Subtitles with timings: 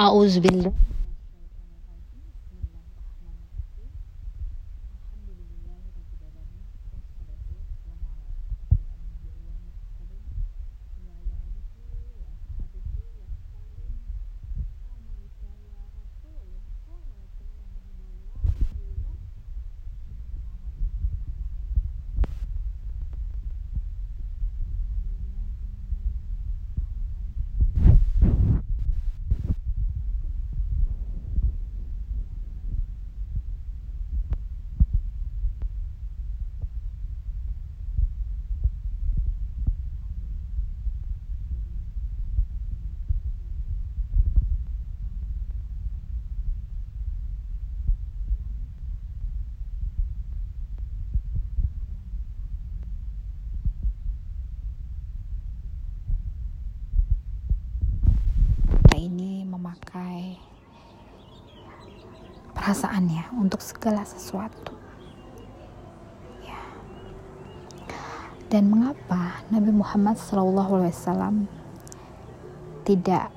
[0.00, 0.72] A'udzubillah.
[0.72, 0.99] ini
[62.70, 64.78] perasaannya untuk segala sesuatu.
[66.46, 66.62] Ya.
[68.46, 71.50] Dan mengapa Nabi Muhammad SAW
[72.86, 73.34] tidak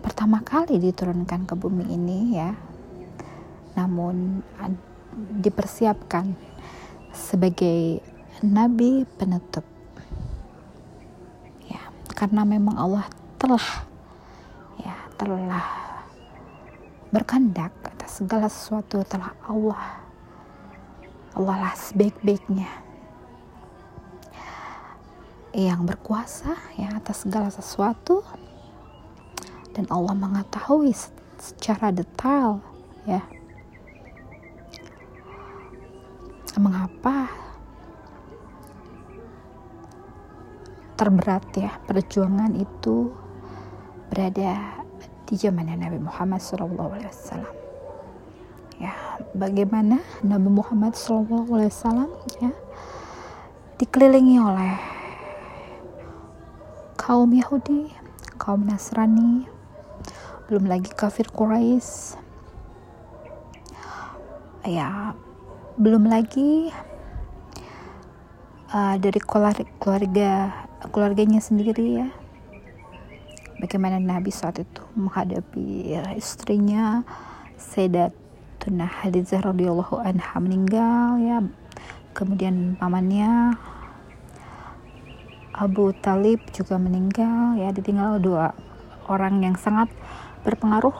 [0.00, 2.56] pertama kali diturunkan ke bumi ini ya,
[3.76, 4.40] namun
[5.36, 6.32] dipersiapkan
[7.12, 8.00] sebagai
[8.40, 9.68] nabi penutup.
[11.68, 11.84] Ya,
[12.16, 13.04] karena memang Allah
[13.36, 13.84] telah
[15.20, 15.68] telah
[17.12, 17.70] berkehendak
[18.12, 20.04] segala sesuatu telah Allah.
[21.32, 22.68] Allah lah sebaik-baiknya.
[25.56, 28.20] Yang berkuasa ya atas segala sesuatu.
[29.72, 30.92] Dan Allah mengetahui
[31.40, 32.60] secara detail
[33.08, 33.24] ya.
[36.60, 37.32] Mengapa
[41.00, 43.08] terberat ya perjuangan itu
[44.12, 44.84] berada
[45.24, 47.61] di zaman Nabi Muhammad SAW.
[48.80, 51.48] Ya, bagaimana Nabi Muhammad SAW
[52.40, 52.52] ya
[53.76, 54.78] dikelilingi oleh
[56.96, 57.90] kaum Yahudi,
[58.38, 59.44] kaum Nasrani,
[60.46, 62.16] belum lagi kafir Quraisy.
[64.62, 65.18] Ya,
[65.74, 66.70] belum lagi
[68.70, 69.18] uh, dari
[69.82, 70.62] keluarga
[70.94, 72.08] keluarganya sendiri ya
[73.62, 77.06] bagaimana Nabi saat itu menghadapi ya, istrinya
[78.62, 81.42] Sayyidatuna Khadijah radhiyallahu anha meninggal ya.
[82.14, 83.58] Kemudian pamannya
[85.50, 87.74] Abu Talib juga meninggal ya.
[87.74, 88.54] Ditinggal dua
[89.10, 89.90] orang yang sangat
[90.46, 90.94] berpengaruh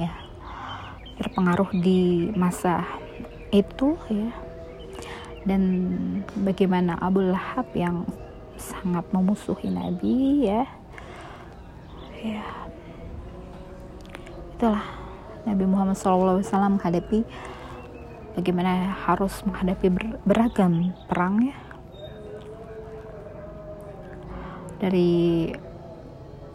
[0.00, 0.08] ya.
[1.20, 2.80] Berpengaruh di masa
[3.52, 4.32] itu ya.
[5.44, 5.60] Dan
[6.32, 8.08] bagaimana Abu Lahab yang
[8.56, 10.64] sangat memusuhi Nabi ya.
[12.24, 12.48] Ya.
[14.56, 14.99] Itulah
[15.48, 16.40] Nabi Muhammad SAW
[16.76, 17.24] menghadapi
[18.36, 19.88] bagaimana harus menghadapi
[20.24, 21.56] beragam perang ya.
[24.80, 25.52] Dari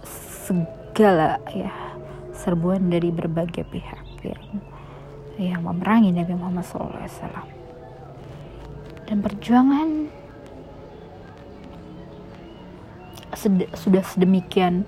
[0.06, 1.74] segala ya
[2.34, 4.45] serbuan dari berbagai pihak yang
[5.35, 7.45] yang memerangi Nabi Muhammad SAW
[9.06, 10.09] dan perjuangan
[13.78, 14.88] sudah sedemikian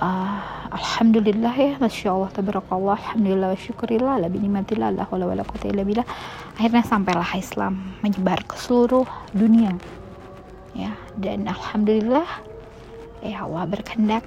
[0.00, 5.44] uh, Alhamdulillah ya Masya Allah Tabarakallah Alhamdulillah wa syukurillah La binimatillah La hawla wa la
[5.44, 6.06] illa billah.
[6.56, 9.04] Akhirnya sampailah Islam Menyebar ke seluruh
[9.36, 9.76] dunia.
[10.72, 12.24] Ya Dan Alhamdulillah
[13.20, 14.24] Ya Allah berkehendak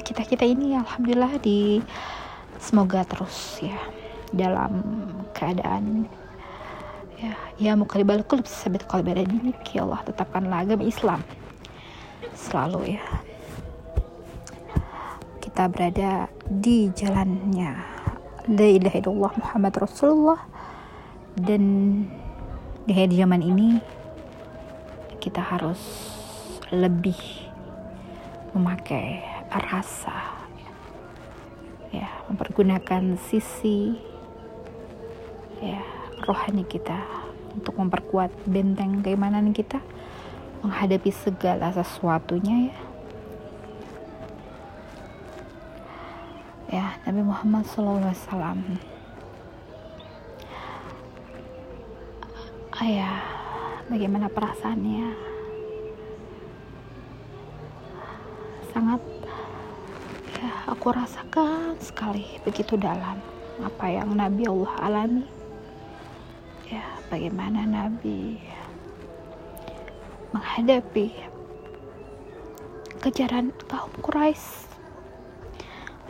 [0.00, 1.84] Kita-kita ini Alhamdulillah di
[2.56, 3.76] Semoga terus ya
[4.32, 4.80] Dalam
[5.36, 6.08] keadaan
[7.20, 9.12] Ya, ya mukalibal kulub sabit qalbi
[9.76, 11.20] ya Allah tetapkanlah agama Islam.
[12.32, 13.04] Selalu ya
[15.60, 16.12] kita berada
[16.48, 17.76] di jalannya.
[18.48, 20.40] La ilaha illallah Muhammad Rasulullah.
[21.36, 21.64] Dan
[22.88, 23.76] di zaman ini
[25.20, 25.76] kita harus
[26.72, 27.20] lebih
[28.56, 29.20] memakai
[29.52, 30.48] rasa
[31.92, 34.00] ya mempergunakan sisi
[35.60, 35.84] ya
[36.24, 37.04] rohani kita
[37.52, 39.84] untuk memperkuat benteng keimanan kita
[40.64, 42.89] menghadapi segala sesuatunya ya
[46.70, 48.14] ya Nabi Muhammad SAW
[52.80, 53.20] ayah
[53.90, 55.10] bagaimana perasaannya?
[58.70, 59.02] Sangat
[60.38, 63.18] ya aku rasakan sekali begitu dalam
[63.60, 65.26] apa yang Nabi Allah alami.
[66.70, 68.38] Ya bagaimana Nabi
[70.30, 71.10] menghadapi
[73.02, 74.69] kejaran kaum Quraisy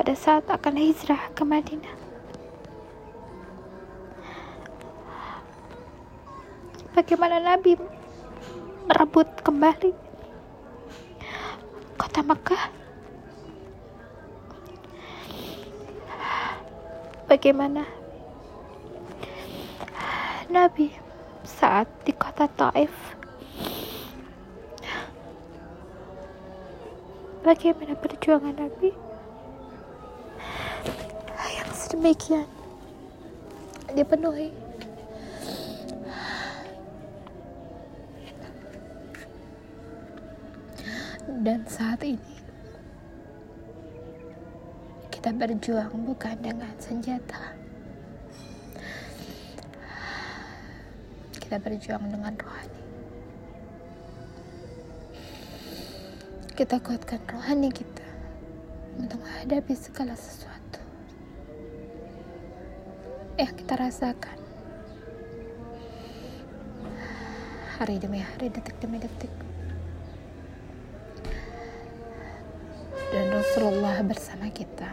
[0.01, 1.93] pada saat akan hijrah ke Madinah.
[6.97, 7.77] Bagaimana Nabi
[8.89, 9.93] merebut kembali
[12.01, 12.73] kota Mekah?
[17.29, 17.85] Bagaimana
[20.49, 20.97] Nabi
[21.45, 22.89] saat di kota Taif
[27.45, 29.10] bagaimana perjuangan Nabi
[31.91, 32.47] yang sedemikian
[33.99, 34.55] dipenuhi.
[41.41, 42.37] Dan saat ini
[45.11, 47.59] kita berjuang bukan dengan senjata.
[51.35, 52.83] Kita berjuang dengan rohani.
[56.55, 58.07] Kita kuatkan rohani kita
[59.01, 60.60] untuk menghadapi segala sesuatu
[63.41, 64.37] yang kita rasakan
[67.81, 69.33] hari demi hari, detik demi detik.
[73.09, 74.93] Dan Rasulullah bersama kita.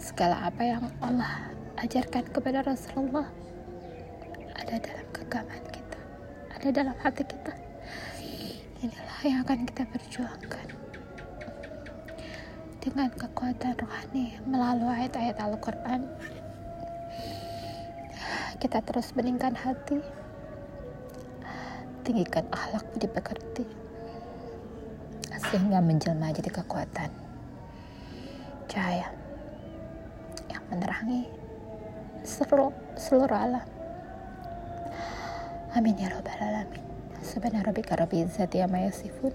[0.00, 1.52] Segala apa yang Allah
[1.84, 3.28] ajarkan kepada Rasulullah
[4.56, 6.00] ada dalam genggaman kita,
[6.48, 7.52] ada dalam hati kita.
[8.80, 10.77] Inilah yang akan kita perjuangkan
[12.78, 16.06] dengan kekuatan rohani melalui ayat-ayat Al-Quran.
[18.58, 19.98] Kita terus beningkan hati.
[22.06, 23.64] Tinggikan akhlak budi pekerti.
[25.50, 27.10] Sehingga menjelma jadi kekuatan.
[28.70, 29.10] Cahaya
[30.50, 31.26] yang menerangi
[32.22, 33.66] seluruh, seluruh alam.
[35.74, 36.82] Amin ya robbal alamin.
[37.22, 39.34] Subhana rabbika rabbil izzati amma yasifun